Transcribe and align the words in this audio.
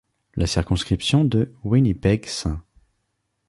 La 0.35 0.47
circonscription 0.47 1.25
de 1.25 1.53
Winnipeg—St. 1.63 2.57